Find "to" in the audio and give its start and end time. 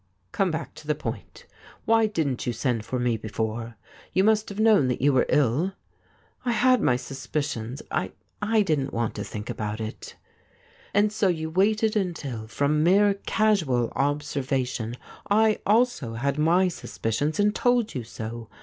0.73-0.87, 9.13-9.23